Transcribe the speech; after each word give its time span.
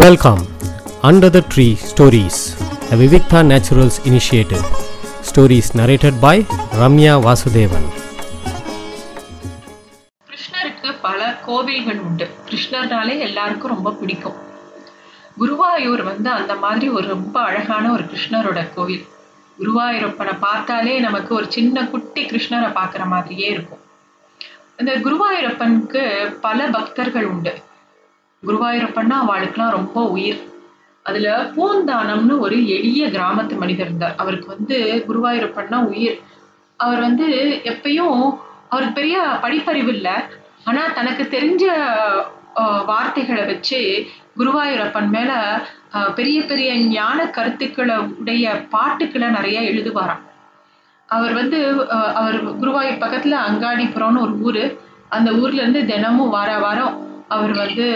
Welcome 0.00 0.40
under 1.02 1.32
the 1.34 1.40
tree 1.52 1.64
stories 1.90 2.38
the 2.88 2.96
Vivikta 2.96 3.40
Naturals 3.50 3.96
initiative 4.04 4.64
stories 5.28 5.70
narrated 5.76 6.18
by 6.20 6.46
Ramya 6.80 7.14
Vasudevan 7.26 7.86
கிருஷ்ணருக்கு 10.28 10.90
பல 11.02 11.36
கோவில்கள் 11.46 11.98
உண்டு. 11.98 12.28
கிருஷ்ணர்னாலே 12.48 13.18
எல்லாருக்கும் 13.18 13.70
ரொம்ப 13.70 13.92
பிடிக்கும். 13.92 14.36
குருவாயூர் 15.40 16.02
வந்து 16.02 16.30
அந்த 16.30 16.54
மாதிரி 16.54 16.88
ஒரு 16.88 17.08
ரொம்ப 17.08 17.40
அழகான 17.40 17.92
ஒரு 17.92 18.02
கிருஷ்ணரோட 18.02 18.74
கோவில். 18.74 19.06
குருவாயூரப்பனை 19.58 20.36
பார்த்தாலே 20.40 21.00
நமக்கு 21.00 21.34
ஒரு 21.34 21.46
சின்ன 21.48 21.86
குட்டி 21.86 22.24
கிருஷ்ணரை 22.26 22.70
பார்க்குற 22.80 23.06
மாதிரியே 23.06 23.48
இருக்கும். 23.48 23.80
இந்த 24.76 24.92
குருவாயூரப்பனுக்கு 24.92 26.04
பல 26.40 26.68
பக்தர்கள் 26.68 27.26
உண்டு. 27.26 27.54
குருவாயூரப்பன்னா 28.42 29.16
அவளுக்குலாம் 29.22 29.70
ரொம்ப 29.70 30.02
உயிர். 30.08 30.40
அதுல 31.06 31.28
பூந்தானம்னு 31.56 32.38
ஒரு 32.38 32.68
எளிய 32.68 33.06
கிராமத்து 33.06 33.56
மனிதர் 33.56 33.86
இருந்தார். 33.86 34.14
அவருக்கு 34.16 34.48
வந்து 34.48 34.76
குருவாயூரப்பன்னா 35.08 35.78
உயிர். 35.84 36.18
அவர் 36.80 37.00
வந்து 37.00 37.26
எப்பயும் 37.64 38.20
அவருக்கு 38.68 38.94
பெரிய 38.94 39.16
படிப்பறிவு 39.42 39.88
இல்லை. 39.88 40.16
ஆனா 40.64 40.82
தனக்கு 40.88 41.24
தெரிஞ்ச 41.30 41.64
வார்த்தைகளை 42.86 43.44
வச்சு 43.44 43.80
குருவாயூரப்பன் 44.36 45.08
மேல 45.08 45.32
பெரிய 46.14 46.42
பெரிய 46.42 46.70
ஞான 46.88 47.28
கருத்துக்களை 47.28 47.96
உடைய 48.20 48.46
பாட்டுக்களை 48.70 49.28
நிறைய 49.28 49.60
எழுதுவாராம். 49.70 50.22
அவர் 51.08 51.32
வந்து 51.32 51.58
அஹ், 51.96 52.12
அவர் 52.12 52.38
குருவாயூர் 52.60 53.02
பக்கத்துல 53.04 53.36
அங்காடிபுரம்னு 53.46 54.20
ஒரு 54.20 54.34
ஊரு. 54.40 54.64
அந்த 55.08 55.30
ஊர்ல 55.32 55.60
இருந்து 55.60 55.82
தினமும் 55.86 56.28
வார 56.28 56.58
வாரம் 56.58 56.96
அவர் 57.34 57.52
வந்து 57.62 57.86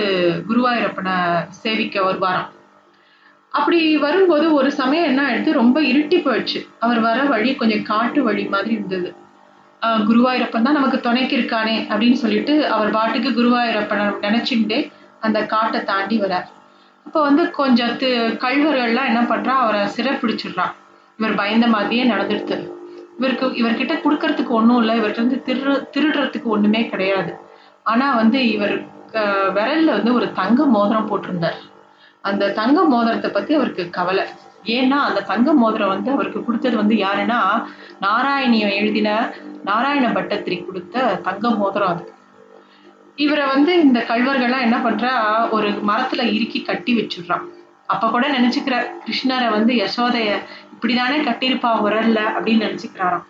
குருவாயூரப்பனை 0.48 1.14
சேவிக்க 1.62 1.96
வருவாராம் 2.06 2.50
அப்படி 3.54 3.78
வரும்போது 4.04 4.46
ஒரு 4.58 4.68
சமயம் 4.78 5.08
என்ன 5.08 5.20
ஆயிடுது? 5.28 5.50
ரொம்ப 5.60 5.78
இருட்டி 5.90 6.18
போயிடுச்சு. 6.26 6.60
அவர் 6.84 7.00
வர 7.06 7.18
வழி 7.32 7.50
கொஞ்சம் 7.62 7.84
காட்டு 7.90 8.20
வழி 8.28 8.44
மாதிரி 8.54 8.72
இருந்தது. 8.78 9.08
குருவாயூரப்பன் 10.08 10.66
தான் 10.66 10.78
நமக்கு 10.78 10.98
துணைக்கு 11.06 11.34
இருக்கானே 11.38 11.76
அப்படின்னு 11.90 12.18
சொல்லிட்டு 12.22 12.54
அவர் 12.74 12.94
பாட்டுக்கு 12.96 13.30
குருவாயூரப்பனை 13.38 14.04
நினைச்சுக்கிட்டே 14.26 14.78
அந்த 15.26 15.38
காட்டை 15.52 15.80
தாண்டி 15.90 16.16
வரார். 16.22 16.46
அப்போ 17.06 17.18
வந்து 17.28 17.42
கொஞ்சம் 17.58 17.92
து 18.02 18.08
கழுவர்கள்லாம் 18.44 19.10
என்ன 19.10 19.22
பண்றா? 19.32 19.54
அவரை 19.64 19.80
சிறப்பிடிச்சிடுறான். 19.96 20.72
இவர் 21.18 21.38
பயந்த 21.42 21.66
மாதிரியே 21.74 22.04
நடந்துடுது. 22.12 22.56
இவருக்கு 23.18 23.46
இவர்கிட்ட 23.62 23.94
கொடுக்கறதுக்கு 24.04 24.52
ஒன்றும் 24.60 24.80
இல்லை. 24.82 24.94
இவர்கிட்ட 25.00 25.22
இருந்து 25.22 25.40
திரு 25.48 25.74
திருடுறதுக்கு 25.94 26.48
ஒன்றுமே 26.56 26.82
கிடையாது. 26.92 27.32
ஆனால் 27.92 28.18
வந்து 28.20 28.40
இவர் 28.54 28.74
விரல்ல 29.20 29.84
வந்து 29.84 30.14
ஒரு 30.14 30.32
தங்க 30.32 30.64
மோதிரம் 30.64 31.08
போட்டிருந்தார். 31.08 31.58
அந்த 32.20 32.50
தங்க 32.50 32.84
மோதிரத்தை 32.84 33.30
பத்தி 33.30 33.54
அவருக்கு 33.54 33.90
கவலை. 33.90 34.24
ஏன்னா 34.64 34.90
அந்த 34.90 35.20
தங்க 35.20 35.52
மோதிரம் 35.52 35.88
வந்து 35.88 36.10
அவருக்கு 36.10 36.44
கொடுத்தது 36.44 36.76
வந்து 36.76 36.94
யாருன்னா 36.94 37.64
நாராயணியம் 38.00 38.74
எழுதின 38.74 39.32
நாராயண 39.64 40.08
பட்டத்திரி 40.08 40.58
கொடுத்த 40.58 41.00
தங்க 41.00 41.50
மோதிரம் 41.50 41.88
அது. 41.88 42.12
இவரை 43.16 43.46
வந்து 43.46 43.80
இந்த 43.80 44.04
கல்வர்கள்லாம் 44.08 44.60
என்ன 44.60 44.76
பண்றா 44.76 45.50
ஒரு 45.50 45.68
மரத்துல 45.68 46.32
இறுக்கி 46.32 46.62
கட்டி 46.62 46.96
வச்சிடுறான். 46.96 47.42
அப்ப 47.86 48.10
கூட 48.10 48.28
நினைச்சுக்கிற 48.28 48.90
கிருஷ்ணரை 49.04 49.50
வந்து 49.50 49.74
யசோதைய 49.74 50.38
இப்படிதானே 50.74 51.22
கட்டியிருப்பா 51.22 51.72
விரல்ல? 51.72 52.18
அப்படின்னு 52.38 52.68
நினைச்சுக்கிறாராம். 52.68 53.22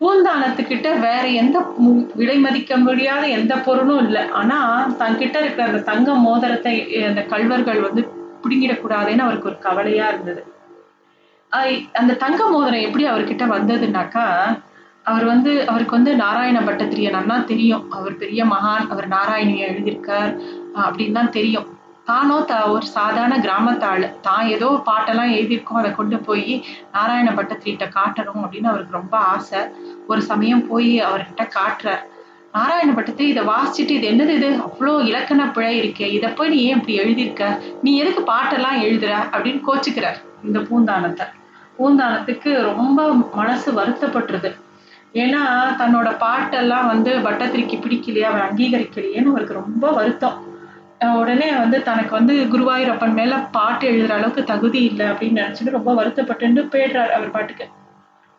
பூந்தானத்துக்கிட்ட 0.00 0.92
வேற 0.94 1.22
எந்த 1.22 1.74
மு- 1.84 2.10
விலை 2.14 2.38
மதிக்க 2.38 2.76
முடியாத 2.76 3.26
எந்த 3.26 3.56
பொருளும் 3.56 4.04
இல்லை. 4.04 4.28
ஆனா 4.28 4.88
தன்கிட்ட 4.98 5.36
இருக்கிற 5.36 5.64
அந்த 5.64 5.78
தங்க 5.78 6.14
மோதிரத்தை 6.14 7.04
அந்த 7.04 7.22
கல்வர்கள் 7.22 7.80
வந்து 7.80 8.08
பிடுங்கிடக்கூடாதுன்னு 8.42 9.18
அவருக்கு 9.18 9.48
ஒரு 9.48 9.58
கவலையா 9.58 10.08
இருந்தது. 10.08 10.44
அந்த 11.92 12.14
தங்க 12.14 12.48
மோதிரம் 12.48 12.80
எப்படி 12.80 13.08
அவர்கிட்ட 13.08 13.48
வந்ததுன்னாக்கா 13.48 14.58
அவர் 15.02 15.24
வந்து 15.24 15.66
அவருக்கு 15.66 15.96
வந்து 15.96 16.16
நாராயண 16.16 16.60
பட்டத்திரிய 16.60 17.44
தெரியும். 17.44 17.90
அவர் 17.90 18.16
பெரிய 18.16 18.44
மகான் 18.44 18.88
அவர் 18.88 19.08
நாராயணியை 19.08 19.68
எழுதியிருக்கார் 19.68 20.40
அப்படின்னு 20.74 21.12
தான் 21.12 21.30
தெரியும். 21.30 21.78
தானோ 22.06 22.40
த 22.40 22.68
ஒரு 22.68 22.86
சாதாரண 22.86 23.38
கிராமத்தாள். 23.38 24.12
தான் 24.20 24.46
ஏதோ 24.46 24.82
பாட்டெல்லாம் 24.86 25.32
எழுதியிருக்கோம். 25.36 25.80
அதை 25.80 25.92
கொண்டு 25.92 26.18
போய் 26.18 26.64
நாராயண 26.92 27.30
பட்டத்திரிகிட்ட 27.30 27.88
காட்டணும் 27.98 28.42
அப்படின்னு 28.44 28.64
அவருக்கு 28.64 28.92
ரொம்ப 28.92 29.16
ஆசை. 29.16 29.60
ஒரு 30.06 30.22
சமயம் 30.22 30.66
போய் 30.66 31.00
அவர்கிட்ட 31.00 31.48
காட்டுறார். 31.58 32.02
நாராயண 32.52 32.92
பட்டத்தை 32.92 33.28
இதை 33.28 33.44
வாசிச்சுட்டு 33.44 33.90
இது 33.90 34.10
என்னது 34.10 34.28
இது? 34.28 34.60
அவ்வளோ 34.66 35.00
இலக்கண 35.00 35.48
பிழை 35.48 35.74
இருக்கே. 35.80 36.06
இதை 36.12 36.30
போய் 36.30 36.48
நீ 36.48 36.56
ஏன் 36.62 36.76
இப்படி 36.76 37.00
எழுதியிருக்க? 37.00 37.58
நீ 37.82 37.96
எதுக்கு 37.96 38.32
பாட்டெல்லாம் 38.32 38.80
எழுதுற? 38.82 39.12
அப்படின்னு 39.32 39.60
கோச்சுக்கிறார் 39.68 40.18
இந்த 40.44 40.58
பூந்தானத்தை. 40.58 41.26
பூந்தானத்துக்கு 41.78 42.62
ரொம்ப 42.62 43.12
மனசு 43.12 43.72
வருத்தப்பட்டுருது. 43.72 44.50
ஏன்னா 45.14 45.42
தன்னோட 45.78 46.08
பாட்டெல்லாம் 46.18 46.86
வந்து 46.86 47.18
பட்டத்திரிக்கு 47.18 47.76
பிடிக்கலையே 47.84 48.22
அவன் 48.22 48.46
அங்கீகரிக்கலையேன்னு 48.48 49.32
அவருக்கு 49.32 49.54
ரொம்ப 49.54 49.90
வருத்தம். 49.90 50.49
உடனே 51.04 51.52
வந்து 51.52 51.82
தனக்கு 51.82 52.10
வந்து 52.10 52.34
குருவாயூரப்பன் 52.34 53.12
மேல 53.12 53.36
பாட்டு 53.36 53.90
எழுதுற 53.90 54.10
அளவுக்கு 54.10 54.44
தகுதி 54.44 54.84
இல்லை 54.84 55.06
அப்படின்னு 55.06 55.40
நினைச்சிட்டு 55.42 55.70
ரொம்ப 55.70 55.94
வருத்தப்பட்டு 55.94 56.46
போயிடுறாரு 56.46 57.08
அவர் 57.08 57.30
பாட்டுக்கு. 57.30 57.68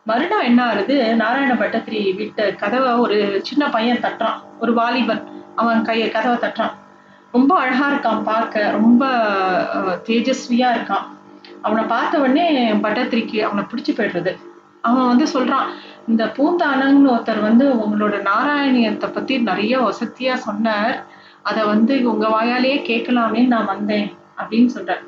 மறுநாள் 0.04 0.44
என்ன 0.44 0.64
ஆகுது? 0.64 1.14
நாராயண 1.16 1.54
பட்டத்திரி 1.54 2.12
வீட்டு 2.12 2.54
கதவை 2.54 2.92
ஒரு 2.92 3.40
சின்ன 3.42 3.68
பையன் 3.68 3.96
தட்டுறான். 3.96 4.42
ஒரு 4.60 4.74
வாலிபன். 4.74 5.22
அவன் 5.56 5.82
கையை 5.82 6.10
கதவை 6.10 6.50
தட்டுறான். 6.50 6.72
ரொம்ப 7.32 7.58
அழகா 7.58 7.90
இருக்கான் 7.90 8.22
பார்க்க. 8.22 8.70
ரொம்ப 8.70 9.06
தேஜஸ்வியா 10.06 10.70
இருக்கான். 10.72 11.06
அவனை 11.62 11.84
பார்த்த 11.84 12.18
உடனே 12.18 12.72
பட்டத்திரிக்கு 12.72 13.40
அவனை 13.40 13.64
பிடிச்சி 13.64 13.90
போயிடுறது. 13.90 14.38
அவன் 14.80 15.06
வந்து 15.06 15.24
சொல்றான் 15.24 15.66
இந்த 16.08 16.24
பூந்தானன்னு 16.24 17.12
ஒருத்தர் 17.14 17.40
வந்து 17.40 17.72
உங்களோட 17.74 18.28
நாராயணியத்தை 18.28 19.12
பத்தி 19.12 19.38
நிறைய 19.38 19.80
வசதியா 19.80 20.34
சொன்னார். 20.34 21.06
அதை 21.42 21.62
வந்து 21.64 21.94
உங்க 22.10 22.26
வாயாலேயே 22.28 22.78
கேட்கலாமே 22.90 23.46
நான் 23.46 23.64
வந்தேன் 23.64 24.08
அப்படின்னு 24.38 24.70
சொல்றார். 24.74 25.02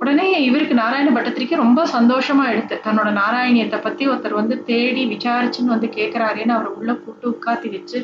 உடனே 0.00 0.26
இவருக்கு 0.42 0.74
நாராயண 0.74 1.10
பட்டத்திரிக்கு 1.10 1.56
ரொம்ப 1.56 1.84
சந்தோஷமா 1.84 2.44
எடுத்து 2.48 2.80
தன்னோட 2.84 3.08
நாராயணியத்தை 3.22 3.78
பத்தி 3.82 4.08
ஒருத்தர் 4.08 4.40
வந்து 4.40 4.64
தேடி 4.64 5.04
விசாரிச்சுன்னு 5.06 5.74
வந்து 5.74 5.86
கேட்கிறாரேன்னு 5.96 6.48
அவர் 6.48 6.66
உள்ள 6.66 6.94
கூட்டு 6.94 7.28
உட்காத்தி 7.28 7.70
வச்சு 7.70 8.00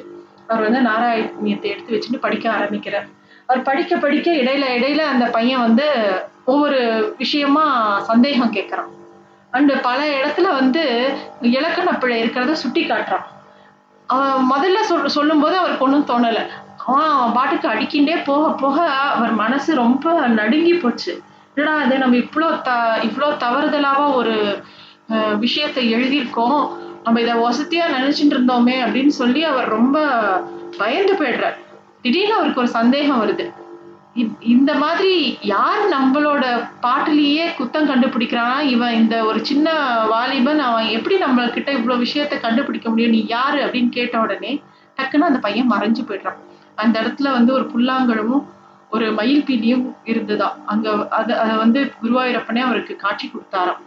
அவர் 0.46 0.62
வந்து 0.62 0.80
நாராயணியத்தை 0.90 1.68
எடுத்து 1.74 1.94
வச்சுட்டு 1.94 2.20
படிக்க 2.20 2.50
ஆரம்பிக்கிறார். 2.50 3.06
அவர் 3.46 3.62
படிக்க 3.62 3.96
படிக்க 3.96 4.30
இடையில 4.32 4.66
இடையில 4.76 4.98
அந்த 4.98 5.24
பையன் 5.26 5.60
வந்து 5.60 5.86
ஒவ்வொரு 6.44 6.80
விஷயமா 7.18 7.64
சந்தேகம் 8.00 8.52
கேட்கறான் 8.52 8.90
அண்ட் 9.50 9.72
பல 9.82 10.00
இடத்துல 10.18 10.48
வந்து 10.54 10.82
இலக்கண 11.40 11.92
பிழை 11.92 12.22
இருக்கிறத 12.22 12.52
சுட்டி 12.52 12.82
காட்டுறான் 12.84 13.26
அவன் 14.06 14.48
முதல்ல 14.50 14.80
சொல் 14.80 15.08
சொல்லும்போது 15.08 15.56
அவருக்கு 15.56 15.84
ஒன்றும் 15.84 16.08
தோணலை. 16.08 16.44
அவன் 16.86 17.10
அவன் 17.10 17.32
பாட்டுக்கு 17.32 17.68
அடிக்கின்றே 17.68 18.16
போக 18.24 18.50
போக 18.52 18.76
அவர் 19.14 19.32
மனசு 19.32 19.74
ரொம்ப 19.74 20.12
நடுங்கி 20.40 20.74
போச்சு. 20.74 21.12
என்னடா 21.54 21.74
இது 21.82 21.98
நம்ம 21.98 22.16
இவ்வளோ 22.16 22.48
த 22.62 22.70
இவ்வளோ 23.02 23.28
தவறுதலாக 23.44 24.14
ஒரு 24.14 24.34
விஷயத்தை 25.38 25.82
எழுதியிருக்கோம். 25.94 26.60
நம்ம 27.04 27.20
இதை 27.20 27.34
வசதியாக 27.34 27.94
நினச்சிட்டு 27.98 28.34
இருந்தோமே 28.36 28.76
அப்படின்னு 28.84 29.14
சொல்லி 29.20 29.44
அவர் 29.44 29.68
ரொம்ப 29.68 29.96
பயந்து 30.78 31.14
போயிடுறார். 31.14 31.58
திடீர்னு 32.02 32.34
அவருக்கு 32.34 32.60
ஒரு 32.60 32.68
சந்தேகம் 32.68 33.20
வருது. 33.22 33.46
இந்த 34.38 34.74
மாதிரி 34.74 35.38
யார் 35.40 35.82
நம்மளோட 35.92 36.44
பாட்டிலேயே 36.80 37.44
குத்தம் 37.58 37.88
கண்டுபிடிக்கிறானா? 37.90 38.60
இவன் 38.74 38.94
இந்த 38.94 39.24
ஒரு 39.24 39.44
சின்ன 39.44 39.68
வாலிபன் 40.04 40.58
அவன் 40.58 40.86
எப்படி 40.86 41.16
நம்ம 41.16 41.46
கிட்ட 41.46 41.70
இவ்வளவு 41.72 42.04
விஷயத்த 42.04 42.40
கண்டுபிடிக்க 42.40 42.88
முடியும்? 42.88 43.10
நீ 43.10 43.24
யாரு? 43.28 43.58
அப்படின்னு 43.66 43.88
கேட்ட 43.88 44.20
உடனே 44.20 44.52
டக்குன்னு 44.98 45.30
அந்த 45.30 45.38
பையன் 45.38 45.72
மறைஞ்சு 45.72 46.02
போயிடுறான். 46.08 46.40
அந்த 46.74 46.96
இடத்துல 47.00 47.30
வந்து 47.32 47.52
ஒரு 47.52 47.64
புல்லாங்குழமும் 47.64 48.44
ஒரு 48.90 49.06
மயில் 49.12 49.44
பீலியும் 49.44 49.84
இருந்ததா. 50.04 50.48
அங்க 50.66 51.08
அதை 51.08 51.36
அதை 51.36 51.54
வந்து 51.56 51.80
குருவாயூரப்பனே 52.02 52.60
அவருக்கு 52.60 52.96
காட்சி 52.96 53.26
கொடுத்தாராம். 53.28 53.82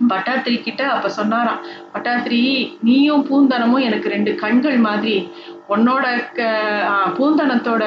பட்டாத்திரி 0.00 0.56
கிட்ட 0.62 0.82
அப்ப 0.92 1.08
சொன்னாராம் 1.10 1.60
பட்டாத்திரி 1.92 2.40
நீயும் 2.82 3.24
பூந்தனமும் 3.28 3.84
எனக்கு 3.88 4.08
ரெண்டு 4.08 4.34
கண்கள் 4.34 4.78
மாதிரி. 4.78 5.16
உன்னோட 5.68 6.04
க- 6.32 6.44
பூந்தனத்தோட 7.16 7.84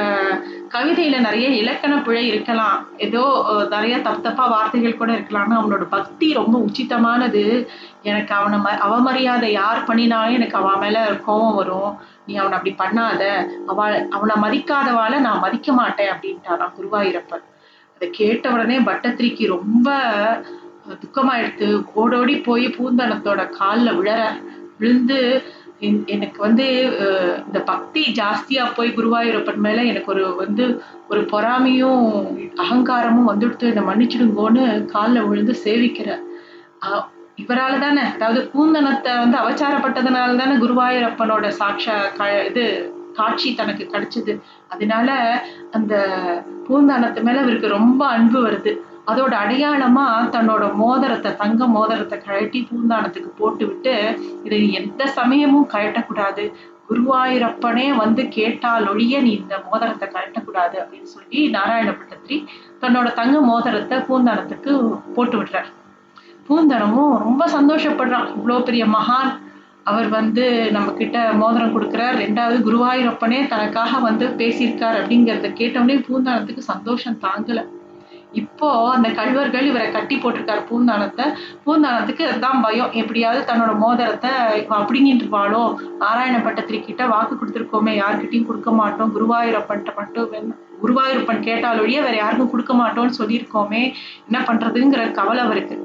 கவிதையில 0.69 1.19
நிறைய 1.19 1.47
இலக்கண 1.49 2.01
பிழை 2.01 2.27
இருக்கலாம். 2.27 2.87
ஏதோ 2.97 3.23
நிறைய 3.69 4.01
தப்பு 4.01 4.21
தப்பா 4.21 4.47
வார்த்தைகள் 4.47 4.97
கூட 4.97 5.13
இருக்கலாம்னு 5.13 5.57
அவனோட 5.59 5.83
பக்தி 5.89 6.33
ரொம்ப 6.33 6.65
உச்சிதமானது. 6.65 7.67
எனக்கு 8.03 8.33
அவனை 8.33 8.59
ம- 8.59 8.79
அவமரியாதை 8.87 9.51
யார் 9.51 9.83
பண்ணினாலும் 9.83 10.33
எனக்கு 10.33 10.57
அவன் 10.57 10.79
மேல 10.79 11.05
கோபம் 11.25 11.55
வரும். 11.55 11.97
நீ 12.25 12.35
அவனை 12.35 12.57
அப்படி 12.57 12.75
பண்ணாத. 12.75 13.23
அவ 13.67 14.07
அவனை 14.09 14.35
மதிக்காதவால 14.43 15.19
நான் 15.19 15.39
மதிக்க 15.39 15.73
மாட்டேன் 15.73 16.11
அப்படின்ட்டாராம் 16.11 16.73
குருவாயூரப்பன் 16.79 17.45
அதை 17.95 18.09
கேட்ட 18.11 18.49
உடனே 18.49 18.79
பட்டத்திரிக்கு 18.79 19.47
ரொம்ப 19.47 19.87
துக்கமாயிடுத்து 20.89 21.83
ஓடோடி 21.93 22.37
போய் 22.37 22.67
பூந்தனத்தோட 22.67 23.49
காலில் 23.49 23.99
விழற 23.99 24.21
விழுந்து 24.79 25.43
எனக்கு 26.07 26.39
வந்து 26.41 26.65
இந்த 27.47 27.59
பக்தி 27.65 28.01
ஜாஸ்தியா 28.15 28.63
போய் 28.75 28.89
குருவாயூரப்பன் 28.89 29.61
மேல 29.61 29.83
எனக்கு 29.83 30.11
ஒரு 30.11 30.35
வந்து 30.35 30.65
ஒரு 31.07 31.21
பொறாமையும் 31.31 32.03
அகங்காரமும் 32.55 33.29
வந்துடுத்து 33.31 33.69
என்னை 33.71 33.83
மன்னிச்சிடுங்கோன்னு 33.83 34.65
காலில் 34.85 35.27
விழுந்து 35.27 35.55
சேவிக்கிற 35.63 36.09
இவரால் 37.37 37.79
தானே 37.79 38.03
அதாவது 38.15 38.39
பூந்தனத்தை 38.53 39.11
வந்து 39.19 39.37
அவச்சாரப்பட்டதுனால 39.37 40.35
தானே 40.35 40.55
குருவாயூரப்பனோட 40.55 41.47
சாட்சா 41.59 41.95
க 42.17 42.45
இது 42.49 42.63
காட்சி 43.13 43.49
தனக்கு 43.53 43.83
கிடைச்சது. 43.85 44.33
அதனால 44.69 45.09
அந்த 45.71 45.93
பூந்தானத்து 46.67 47.21
மேல 47.23 47.41
அவருக்கு 47.41 47.67
ரொம்ப 47.67 48.01
அன்பு 48.07 48.39
வருது. 48.47 48.71
அதோட 49.09 49.33
அடையாளமா 49.44 50.06
தன்னோட 50.35 50.63
மோதிரத்தை 50.81 51.31
தங்க 51.35 51.67
மோதிரத்தை 51.75 52.17
கழட்டி 52.25 52.59
பூந்தானத்துக்கு 52.71 53.31
போட்டுவிட்டு 53.39 53.94
இதை 54.44 54.59
எந்த 54.79 55.01
சமயமும் 55.17 55.71
கழட்டக்கூடாது. 55.73 56.45
குருவாயூரப்பனே 56.89 57.88
வந்து 58.03 58.21
கேட்டால் 58.38 58.85
ஒழிய 58.91 59.15
நீ 59.25 59.31
இந்த 59.41 59.56
மோதிரத்தை 59.67 60.07
கழட்டக்கூடாது 60.15 60.75
அப்படின்னு 60.81 61.09
சொல்லி 61.15 61.41
நாராயண 61.57 61.91
பட்டத்திரி 61.91 62.38
தன்னோட 62.83 63.07
தங்க 63.19 63.39
மோதிரத்தை 63.51 63.97
பூந்தானத்துக்கு 64.07 64.71
போட்டு 65.17 65.38
விடுறார் 65.39 65.69
பூந்தனமும் 66.47 67.13
ரொம்ப 67.25 67.44
சந்தோஷப்படுறான். 67.57 68.27
இவ்வளோ 68.35 68.57
பெரிய 68.69 68.83
மகான். 68.95 69.31
அவர் 69.83 70.07
வந்து 70.15 70.45
நம்ம 70.75 70.89
கிட்ட 70.91 71.17
மோதிரம் 71.41 71.73
கொடுக்குறார். 71.75 72.15
ரெண்டாவது 72.23 72.57
குருவாயூரப்பனே 72.67 73.39
தனக்காக 73.53 74.00
வந்து 74.07 74.25
பேசியிருக்கார் 74.39 75.00
அப்படிங்கிறத 75.01 75.50
கேட்டவுடனே 75.59 75.97
பூந்தானத்துக்கு 76.07 76.63
சந்தோஷம் 76.71 77.21
தாங்கலை. 77.27 77.63
இப்போ 78.31 78.67
அந்த 78.95 79.07
கல்வர்கள் 79.19 79.67
இவரை 79.69 79.85
கட்டி 79.91 80.15
போட்டிருக்காரு 80.15 80.61
பூந்தானத்தை. 80.69 81.25
பூந்தானத்துக்கு 81.65 82.23
அதுதான் 82.29 82.61
பயம். 82.65 82.91
எப்படியாவது 83.01 83.41
தன்னோட 83.49 83.71
மோதிரத்தை 83.83 84.31
அப்படிங்கிட்டு 84.77 85.23
இருப்பாளோ 85.23 85.61
நாராயண 86.03 86.37
பட்டத்திரி 86.47 86.79
கிட்ட 86.81 87.05
வாக்கு 87.13 87.35
கொடுத்துருக்கோமே 87.35 87.93
யாருக்கிட்டையும் 88.01 88.49
கொடுக்க 88.49 88.71
மாட்டோம். 88.71 89.13
குருவாயூரப்பன்ட்ட 89.17 89.93
மட்டும் 89.99 90.53
குருவாயூரப்பன் 90.83 91.45
கேட்டாலொழிய 91.47 91.99
வேற 92.07 92.15
யாருக்கும் 92.17 92.51
கொடுக்க 92.51 92.73
மாட்டோம்னு 92.73 93.19
சொல்லியிருக்கோமே. 93.19 93.83
என்ன 94.27 94.39
பண்றதுங்கிற 94.49 95.11
கவலை 95.19 95.41
அவருக்கு. 95.47 95.77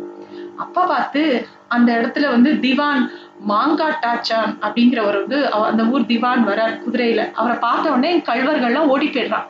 அப்ப 0.65 0.85
பார்த்து 0.93 1.23
அந்த 1.69 1.91
இடத்துல 1.99 2.29
வந்து 2.35 2.51
திவான் 2.65 3.03
மாங்காட்டாச்சான் 3.49 4.53
அப்படிங்கிறவர் 4.65 5.19
வந்து 5.23 5.39
அந்த 5.71 5.83
ஊர் 5.85 6.11
திவான் 6.13 6.43
வரார் 6.51 6.79
குதிரையில. 6.85 7.23
அவரை 7.33 7.57
பார்த்த 7.67 7.95
உடனே 7.95 8.13
கல்வர்கள்லாம் 8.31 8.93
ஓடி 8.95 9.07
போயிடுறான். 9.07 9.49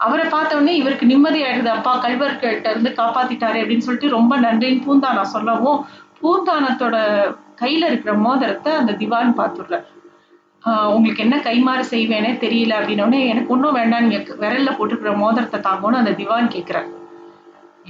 அவரை 0.00 0.24
பார்த்த 0.34 0.56
உடனே 0.56 0.72
இவருக்கு 0.80 1.10
நிம்மதி 1.10 1.40
ஆயிடுது 1.46 1.70
அப்பா 1.74 1.92
கல்வர்கிட்ட 2.04 2.72
இருந்து 2.74 2.90
காப்பாத்திட்டாரு 3.00 3.58
அப்படின்னு 3.62 3.86
சொல்லிட்டு 3.86 4.16
ரொம்ப 4.16 4.32
நன்றின்னு 4.46 4.86
பூந்தானம் 4.86 5.34
சொல்லவும் 5.34 5.80
பூந்தானத்தோட 6.20 6.96
கையில 7.60 7.88
இருக்கிற 7.90 8.12
மோதிரத்தை 8.26 8.72
அந்த 8.80 8.92
திவான் 9.02 9.38
பார்த்துடுறார். 9.40 9.86
உங்களுக்கு 10.94 11.22
என்ன 11.24 11.36
கைமாறு 11.46 11.84
செய்வேனே 11.92 12.30
தெரியல 12.44 12.76
அப்படின்னோடனே 12.78 13.20
எனக்கு 13.32 13.52
ஒன்றும் 13.54 13.76
வேண்டாம் 13.78 14.04
நீங்க 14.04 14.18
விரல்ல 14.42 14.70
போட்டுக்கிற 14.78 15.10
மோதிரத்தை 15.24 15.58
தாங்கன்னு 15.66 16.00
அந்த 16.02 16.12
திவான் 16.20 16.52
கேட்கிறார். 16.54 16.88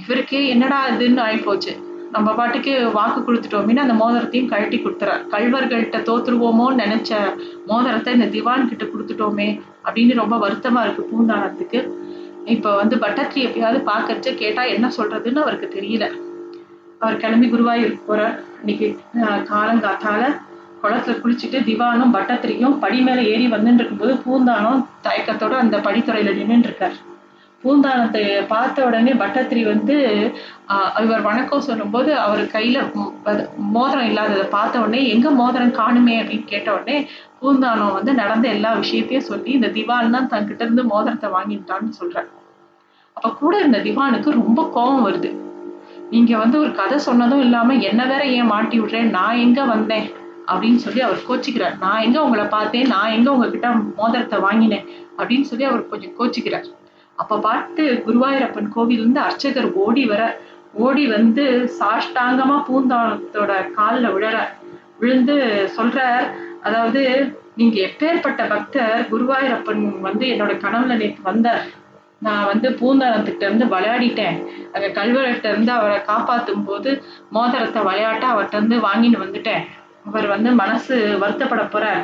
இவருக்கு 0.03 0.39
என்னடா 0.53 0.79
இதுன்னு 0.95 1.23
ஆயிப்போச்சு. 1.27 1.73
நம்ம 2.15 2.33
பாட்டுக்கு 2.39 2.73
வாக்கு 2.97 3.19
கொடுத்துட்டோம்னா 3.21 3.85
அந்த 3.85 3.95
மோதிரத்தையும் 4.03 4.51
கழட்டி 4.51 4.77
கொடுத்துறார். 4.83 5.23
கல்வர்கள்ட்ட 5.33 5.99
தோத்துருவோமோன்னு 6.09 6.83
நினைச்ச 6.83 7.11
மோதிரத்தை 7.71 8.13
இந்த 8.17 8.27
திவான் 8.35 8.69
கிட்ட 8.69 8.85
கொடுத்துட்டோமே 8.85 9.47
அப்படின்னு 9.87 10.13
ரொம்ப 10.15 10.35
வருத்தமா 10.37 10.81
இருக்கு 10.83 11.03
பூந்தானத்துக்கு 11.11 11.79
இப்போ 12.45 12.69
வந்து 12.75 12.95
பட்டத்ரி 12.95 13.39
எப்பயாவது 13.47 13.79
பார்க்கறச்ச 13.91 14.35
கேட்டா 14.35 14.63
என்ன 14.63 14.91
சொல்றதுன்னு 14.97 15.43
அவருக்கு 15.45 15.67
தெரியல. 15.77 16.05
அவர் 16.99 17.17
கிளம்பி 17.17 17.47
குருவாயூர் 17.47 17.95
போறார். 18.07 18.35
இன்னைக்கு 18.61 18.87
காலங்காத்தால 19.51 20.21
குளத்துல 20.83 21.13
குளிச்சுட்டு 21.23 21.59
திவானும் 21.67 22.13
பட்டத்திரியும் 22.15 22.79
படி 22.79 22.99
மேல 23.01 23.19
ஏறி 23.33 23.45
வந்துட்டு 23.47 23.81
இருக்கும்போது 23.81 24.13
பூந்தானம் 24.25 24.81
தயக்கத்தோட 25.03 25.53
அந்த 25.63 25.77
படித்துறையில 25.77 26.33
நின்றுட்டு 26.39 26.69
இருக்கார் 26.69 26.97
பூந்தானத்தை 27.63 28.21
பார்த்த 28.51 28.83
உடனே 28.87 29.13
பட்டத்திரி 29.21 29.61
வந்து 29.69 29.95
இவர் 31.03 31.23
வணக்கம் 31.27 31.63
சொல்லும்போது 31.67 32.11
அவர் 32.25 32.43
கையில 32.55 32.77
மோதிரம் 33.75 34.07
இல்லாததை 34.09 34.45
பார்த்த 34.55 34.81
உடனே 34.83 34.99
எங்க 35.13 35.29
மோதிரம் 35.39 35.73
காணுமே? 35.79 36.15
அப்படின்னு 36.21 36.45
கேட்ட 36.45 36.69
உடனே 36.77 36.97
பூந்தானம் 37.41 37.95
வந்து 37.97 38.13
நடந்த 38.21 38.47
எல்லா 38.55 38.71
விஷயத்தையும் 38.83 39.27
சொல்லி 39.29 39.49
இந்த 39.57 39.71
திவான் 39.77 40.15
தான் 40.17 40.29
தங்கிட்ட 40.33 40.67
இருந்து 40.67 40.85
மோதிரத்தை 40.93 41.29
வாங்கிட்டான்னு 41.37 41.97
சொல்றார் 42.01 42.29
அப்ப 43.17 43.33
கூட 43.41 43.53
இருந்த 43.57 43.81
திவானுக்கு 43.87 44.29
ரொம்ப 44.41 44.61
கோபம் 44.75 45.05
வருது. 45.07 45.29
நீங்க 46.11 46.31
வந்து 46.43 46.57
ஒரு 46.63 46.71
கதை 46.79 46.97
சொன்னதும் 47.07 47.43
இல்லாம 47.45 47.75
என்ன 47.89 48.01
வேற 48.05 48.23
ஏன் 48.37 48.51
மாட்டி 48.53 48.75
விடுறேன் 48.79 49.13
நான் 49.17 49.41
எங்க 49.45 49.59
வந்தேன்? 49.73 50.05
அப்படின்னு 50.51 50.79
சொல்லி 50.83 51.01
அவர் 51.05 51.27
கோச்சிக்கிறார். 51.29 51.77
நான் 51.85 52.03
எங்க 52.07 52.17
உங்களை 52.25 52.45
பார்த்தேன்? 52.57 52.91
நான் 52.95 53.13
எங்க 53.17 53.29
உங்ககிட்ட 53.35 53.69
மோதிரத்தை 54.01 54.39
வாங்கினேன்? 54.47 54.85
அப்படின்னு 55.17 55.47
சொல்லி 55.51 55.65
அவர் 55.69 55.89
கொஞ்சம் 55.93 56.15
கோச்சிக்கிறார். 56.19 56.67
அப்ப 57.21 57.39
பார்த்து 57.39 57.83
குருவாயூரப்பன் 58.05 58.73
கோவில் 58.73 58.99
இருந்து 58.99 59.19
அர்ச்சகர் 59.19 59.69
ஓடி 59.83 60.05
வர 60.05 60.23
ஓடி 60.85 61.03
வந்து 61.07 61.43
சாஷ்டாங்கமா 61.79 62.57
பூந்தானத்தோட 62.69 63.51
கால்ல 63.77 64.07
விழற 64.15 64.37
விழுந்து 64.99 65.35
சொல்றார் 65.77 66.27
அதாவது 66.61 67.01
நீங்க 67.55 67.77
எப்பேற்பட்ட 67.79 68.41
பக்தர் 68.47 69.07
குருவாயூரப்பன் 69.11 69.83
வந்து 70.01 70.25
என்னோட 70.33 70.53
கனவுல 70.63 70.95
நேற்று 70.95 71.21
வந்தார். 71.23 71.63
நான் 72.19 72.45
வந்து 72.45 72.67
பூந்தானத்துக்கிட்ட 72.79 73.47
இருந்து 73.47 73.65
விளையாடிட்டேன். 73.65 74.37
அங்க 74.73 74.87
கல்வெட்ட 74.89 75.47
இருந்து 75.49 75.71
அவரை 75.71 75.97
காப்பாத்தும் 76.11 76.65
போது 76.65 76.91
மோதிரத்தை 77.29 77.81
விளையாட்ட 77.81 78.25
அவர்கிட்ட 78.33 78.59
இருந்து 78.59 78.77
வாங்கிட்டு 78.87 79.19
வந்துட்டேன். 79.25 79.63
அவர் 80.05 80.27
வந்து 80.27 80.49
மனசு 80.61 80.95
வருத்தப்பட 81.23 81.63
போறார். 81.73 82.01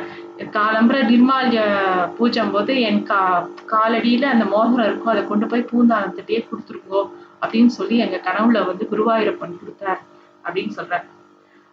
காலம்புற 0.54 0.96
நிர்மால்ய 1.10 1.60
பூஜை 2.16 2.42
போது 2.54 2.72
என் 2.80 3.02
கா 3.02 3.18
காலடியில 3.72 4.24
அந்த 4.34 4.44
மோதிரம் 4.44 4.86
இருக்கும் 4.86 5.12
அதை 5.12 5.26
கொண்டு 5.26 5.46
போய் 5.46 5.68
பூந்தானத்திட்டே 5.72 6.38
கொடுத்துருங்கோ 6.48 7.00
அப்படின்னு 7.42 7.72
சொல்லி 7.76 7.96
எங்க 8.04 8.16
கனவுல 8.26 8.66
வந்து 8.66 8.84
குருவாயூரப்பன் 8.92 9.58
கொடுத்தார் 9.60 10.00
அப்படின்னு 10.44 10.72
சொல்றார். 10.78 11.04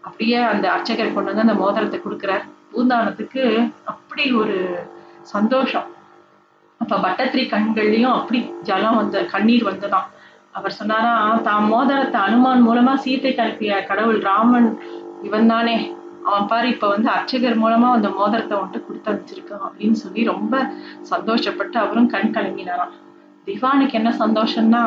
அப்படியே 0.01 0.37
அந்த 0.51 0.71
அர்ச்சகர் 0.71 1.13
கொண்டு 1.13 1.31
வந்து 1.31 1.45
அந்த 1.47 1.53
மோதிரத்தை 1.53 1.99
கொடுக்குறார். 2.03 2.43
பூந்தானத்துக்கு 2.73 3.43
அப்படி 3.83 4.25
ஒரு 4.33 4.57
சந்தோஷம். 5.33 5.87
அப்ப 6.81 6.99
பட்டத்திரி 7.05 7.43
கண்கள்லயும் 7.45 8.17
அப்படி 8.19 8.41
ஜலம் 8.69 8.99
வந்த 8.99 9.23
கண்ணீர் 9.33 9.69
வந்ததான் 9.69 10.07
அவர் 10.51 10.77
சொன்னாராம் 10.79 11.41
தாம் 11.41 11.67
மோதிரத்தை 11.67 12.21
அனுமான் 12.21 12.65
மூலமா 12.67 12.93
சீத்தை 13.05 13.33
அனுப்பிய 13.37 13.83
கடவுள் 13.89 14.21
ராமன் 14.29 14.69
இவன் 15.23 15.47
தானே. 15.47 15.75
அவன் 16.25 16.47
பாரு 16.47 16.67
இப்ப 16.69 16.87
வந்து 16.87 17.09
அர்ச்சகர் 17.09 17.61
மூலமா 17.61 17.89
அந்த 17.97 18.09
மோதிரத்தை 18.09 18.57
வந்துட்டு 18.57 18.81
கொடுத்து 18.85 19.11
அனுப்பிச்சிருக்கான் 19.11 19.65
அப்படின்னு 19.67 19.97
சொல்லி 20.03 20.23
ரொம்ப 20.23 20.73
சந்தோஷப்பட்டு 21.11 21.77
அவரும் 21.83 22.09
கண் 22.09 22.33
கலங்கினாராம். 22.33 22.95
திவானுக்கு 23.45 23.91
என்ன 23.91 24.09
சந்தோஷம்னா 24.19 24.83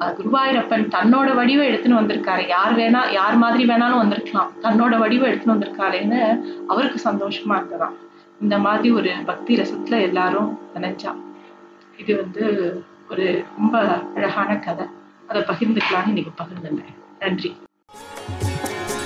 குருவாயூரப்பன் 0.00 0.86
தன்னோட 0.94 1.34
வடிவை 1.34 1.64
எடுத்துன்னு 1.68 1.98
வந்திருக்காரு. 2.00 2.48
யார் 2.48 2.72
வேணா 2.76 3.02
யார் 3.12 3.36
மாதிரி 3.36 3.64
வேணாலும் 3.68 4.02
வந்திருக்கலாம். 4.02 4.50
தன்னோட 4.62 4.98
வடிவை 4.98 5.32
எடுத்துன்னு 5.32 5.54
வந்திருக்காருன்னு 5.54 6.20
அவருக்கு 6.68 7.10
சந்தோஷமா 7.10 7.54
இருந்ததாம். 7.58 7.96
இந்த 8.40 8.58
மாதிரி 8.58 8.90
ஒரு 8.94 9.12
பக்தி 9.26 9.56
ரசத்துல 9.56 10.00
எல்லாரும் 10.08 10.58
நினைச்சா. 10.74 11.12
இது 11.98 12.12
வந்து 12.16 12.44
ஒரு 13.10 13.26
ரொம்ப 13.56 14.00
அழகான 14.16 14.56
கதை. 14.56 14.86
அதை 15.28 15.42
பகிர்ந்துக்கலாம்னு 15.42 16.12
இன்னைக்கு 16.12 16.32
பகிர்ந்துட்டேன். 16.40 16.94
நன்றி. 17.18 17.50